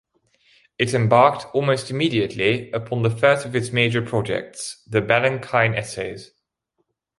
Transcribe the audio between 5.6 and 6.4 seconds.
Essays.